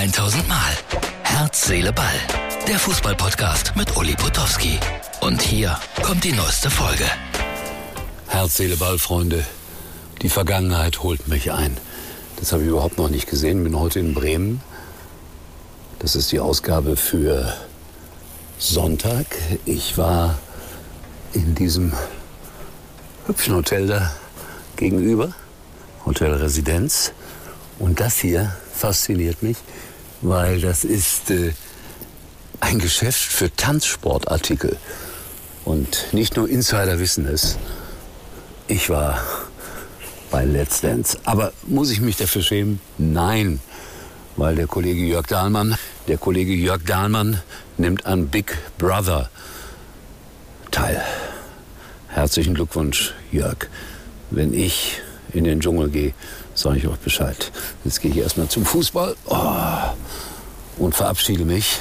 [0.00, 0.72] 1000 Mal.
[1.24, 2.14] Herz, Seele, Ball.
[2.66, 4.80] Der Fußballpodcast mit Uli Potowski.
[5.20, 7.04] Und hier kommt die neueste Folge.
[8.26, 9.44] Herz, Seele, Ball, Freunde.
[10.22, 11.76] Die Vergangenheit holt mich ein.
[12.36, 13.62] Das habe ich überhaupt noch nicht gesehen.
[13.62, 14.62] Bin heute in Bremen.
[15.98, 17.54] Das ist die Ausgabe für
[18.58, 19.26] Sonntag.
[19.66, 20.38] Ich war
[21.34, 21.92] in diesem
[23.26, 24.10] hübschen Hotel da
[24.76, 25.34] gegenüber,
[26.06, 27.12] Hotel Residenz.
[27.78, 29.58] Und das hier fasziniert mich,
[30.22, 31.52] weil das ist äh,
[32.60, 34.76] ein Geschäft für Tanzsportartikel.
[35.64, 37.58] Und nicht nur Insider wissen es.
[38.66, 39.20] Ich war
[40.30, 41.18] bei Let's Dance.
[41.24, 42.80] Aber muss ich mich dafür schämen?
[42.98, 43.60] Nein.
[44.36, 45.76] Weil der Kollege Jörg Dahlmann,
[46.08, 47.40] der Kollege Jörg Dahlmann
[47.76, 49.28] nimmt an Big Brother
[50.70, 51.02] teil.
[52.08, 53.68] Herzlichen Glückwunsch, Jörg.
[54.30, 55.00] Wenn ich
[55.32, 56.14] in den Dschungel gehe,
[56.54, 57.50] sage ich euch Bescheid.
[57.84, 59.89] Jetzt gehe ich erstmal zum Fußball oh,
[60.80, 61.78] und verabschiede mich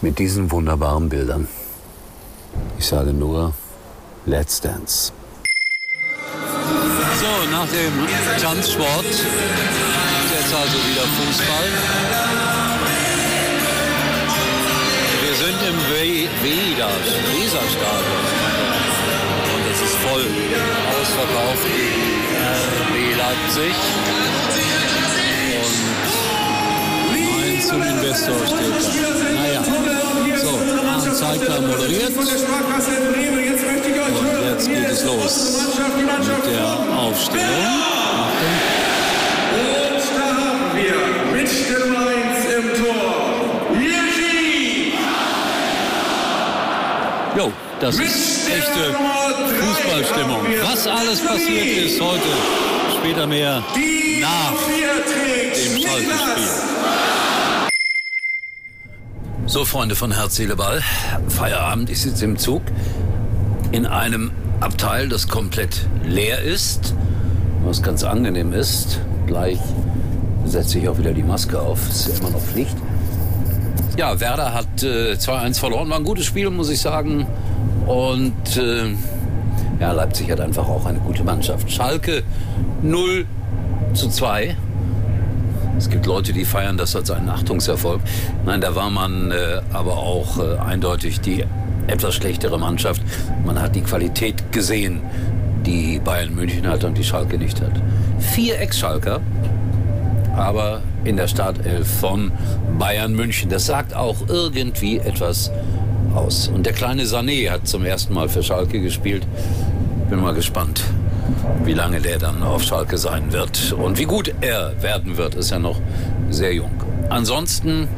[0.00, 1.48] mit diesen wunderbaren Bildern.
[2.78, 3.52] Ich sage nur,
[4.26, 5.12] let's dance.
[7.20, 7.92] So, nach dem
[8.40, 11.68] Tanzsport jetzt also wieder Fußball.
[15.24, 15.78] Wir sind im
[17.32, 18.24] Weserstadion
[19.54, 20.26] und es ist voll
[21.00, 21.66] ausverkauft
[22.44, 24.33] RB Leipzig.
[27.68, 29.34] Zum Investor steht da.
[29.34, 29.62] Naja,
[30.36, 30.60] so,
[31.12, 32.16] Zeigler moderiert.
[32.16, 32.28] Und
[34.48, 35.58] jetzt geht es los
[35.96, 37.48] mit der Aufstellung.
[39.52, 40.98] Und da haben wir
[41.32, 43.04] mit der Mainz im Tor.
[47.36, 48.94] Jo, das ist echte
[49.60, 50.42] Fußballstimmung.
[50.62, 52.28] Was alles passiert ist heute,
[52.98, 53.62] später mehr
[54.20, 54.52] nach
[55.54, 56.73] dem Schalke-Spiel.
[59.54, 60.82] So, Freunde von Herz, Seele, Ball.
[61.28, 62.60] Feierabend, ich sitze im Zug
[63.70, 66.92] in einem Abteil, das komplett leer ist,
[67.64, 69.00] was ganz angenehm ist.
[69.28, 69.60] Gleich
[70.44, 72.74] setze ich auch wieder die Maske auf, ist ja immer noch Pflicht.
[73.96, 77.24] Ja, Werder hat äh, 2-1 verloren, war ein gutes Spiel, muss ich sagen.
[77.86, 78.92] Und äh,
[79.78, 81.70] ja, Leipzig hat einfach auch eine gute Mannschaft.
[81.70, 82.24] Schalke
[82.82, 83.24] 0
[83.92, 84.56] zu 2.
[85.76, 88.00] Es gibt Leute, die feiern das als einen Achtungserfolg.
[88.46, 91.44] Nein, da war man äh, aber auch äh, eindeutig die
[91.86, 93.02] etwas schlechtere Mannschaft.
[93.44, 95.00] Man hat die Qualität gesehen,
[95.66, 97.72] die Bayern München hat und die Schalke nicht hat.
[98.18, 99.20] Vier Ex-Schalker,
[100.36, 102.32] aber in der Startelf von
[102.78, 103.50] Bayern München.
[103.50, 105.50] Das sagt auch irgendwie etwas
[106.14, 106.48] aus.
[106.48, 109.26] Und der kleine Sané hat zum ersten Mal für Schalke gespielt.
[110.08, 110.84] Bin mal gespannt,
[111.64, 113.72] wie lange der dann auf Schalke sein wird.
[113.72, 115.80] Und wie gut er werden wird, ist ja noch
[116.30, 116.70] sehr jung.
[117.08, 117.88] Ansonsten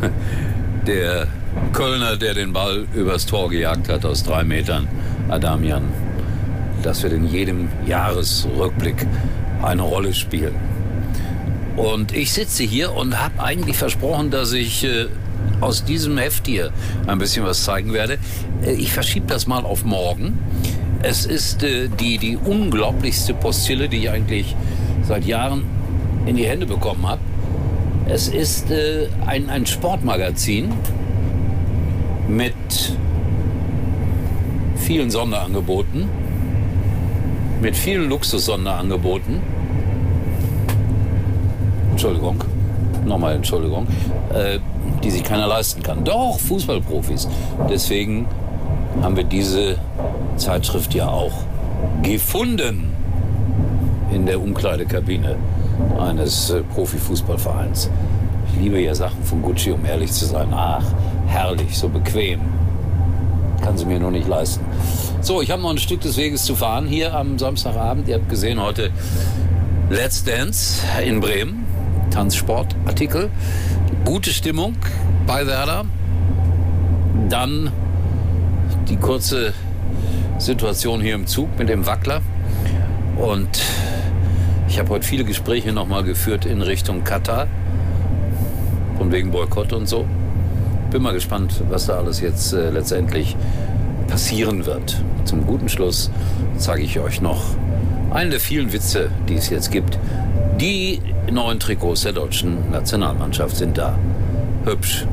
[0.86, 1.26] der
[1.72, 4.88] Kölner, der den Ball übers Tor gejagt hat aus drei Metern,
[5.28, 5.84] Adamian.
[6.82, 9.06] Das wird in jedem Jahresrückblick
[9.62, 10.54] eine Rolle spielen.
[11.76, 15.06] Und ich sitze hier und habe eigentlich versprochen, dass ich äh,
[15.60, 16.70] aus diesem Heft hier
[17.06, 18.18] ein bisschen was zeigen werde.
[18.64, 20.38] Äh, ich verschiebe das mal auf morgen.
[21.06, 24.56] Es ist äh, die, die unglaublichste Postille, die ich eigentlich
[25.02, 25.64] seit Jahren
[26.24, 27.20] in die Hände bekommen habe.
[28.08, 30.72] Es ist äh, ein, ein Sportmagazin
[32.26, 32.54] mit
[34.76, 36.08] vielen Sonderangeboten,
[37.60, 39.40] mit vielen Luxus-Sonderangeboten.
[41.90, 42.42] Entschuldigung,
[43.04, 43.86] nochmal Entschuldigung,
[44.32, 44.58] äh,
[45.02, 46.02] die sich keiner leisten kann.
[46.02, 47.28] Doch, Fußballprofis.
[47.68, 48.26] Deswegen
[49.02, 49.76] haben wir diese
[50.36, 51.32] Zeitschrift ja auch
[52.02, 52.92] gefunden
[54.12, 55.36] in der Umkleidekabine
[55.98, 57.90] eines äh, Profifußballvereins.
[58.52, 60.48] Ich liebe ja Sachen von Gucci, um ehrlich zu sein.
[60.52, 60.84] Ach,
[61.26, 62.40] herrlich, so bequem.
[63.62, 64.64] Kann sie mir nur nicht leisten.
[65.20, 68.08] So, ich habe noch ein Stück des Weges zu fahren hier am Samstagabend.
[68.08, 68.90] Ihr habt gesehen heute
[69.90, 71.64] Let's Dance in Bremen.
[72.10, 73.30] Tanzsportartikel.
[74.04, 74.76] Gute Stimmung
[75.26, 75.86] bei Werder.
[77.28, 77.72] Dann
[78.88, 79.54] die kurze
[80.38, 82.20] Situation hier im Zug mit dem Wackler.
[83.16, 83.62] Und
[84.68, 87.46] ich habe heute viele Gespräche nochmal geführt in Richtung Katar.
[88.98, 90.06] Von wegen Boykott und so.
[90.90, 93.36] Bin mal gespannt, was da alles jetzt äh, letztendlich
[94.08, 95.02] passieren wird.
[95.24, 96.10] Zum guten Schluss
[96.56, 97.42] zeige ich euch noch
[98.10, 99.98] einen der vielen Witze, die es jetzt gibt.
[100.60, 103.98] Die neuen Trikots der deutschen Nationalmannschaft sind da.
[104.64, 105.06] Hübsch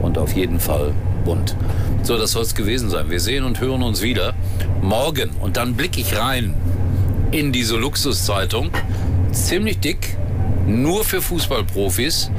[0.00, 0.92] und auf jeden Fall
[1.28, 1.54] bunt.
[2.04, 3.10] So, das soll es gewesen sein.
[3.10, 4.32] Wir sehen und hören uns wieder
[4.80, 5.30] morgen.
[5.40, 6.54] Und dann blicke ich rein
[7.32, 8.70] in diese Luxuszeitung.
[9.32, 10.16] ziemlich dick,
[10.66, 12.30] nur für Fußballprofis.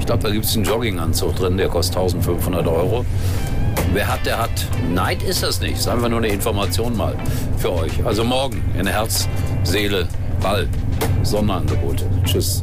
[0.00, 3.06] Ich glaube, da gibt es einen Jogginganzug drin, der kostet 1500 Euro.
[3.92, 4.50] Wer hat, der hat.
[4.92, 5.80] Neid ist das nicht.
[5.80, 7.14] Sagen wir nur eine Information mal
[7.58, 8.04] für euch.
[8.04, 9.28] Also morgen in Herz,
[9.62, 10.08] Seele,
[10.42, 10.68] Ball.
[11.22, 12.04] Sonderangebot.
[12.24, 12.62] Tschüss.